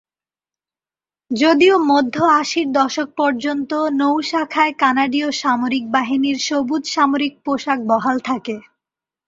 [1.31, 8.55] যদিও মধ্য-আশির দশক পর্যন্ত নৌ শাখায় কানাডীয় সামরিক বাহিনীর সবুজ সামরিক পোশাক বহাল থাকে।